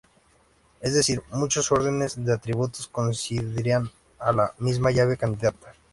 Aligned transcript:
Es 0.79 0.95
decir, 0.95 1.21
muchos 1.31 1.71
órdenes 1.71 2.25
de 2.25 2.33
atributos 2.33 2.87
conducirán 2.87 3.91
a 4.17 4.31
la 4.31 4.51
misma 4.57 4.89
llave 4.89 5.15
candidata. 5.15 5.75